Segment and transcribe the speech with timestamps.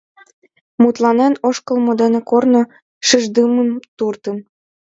[0.81, 2.61] Мутланен ошкылмо дене корно
[3.07, 4.37] шиждымын туртын.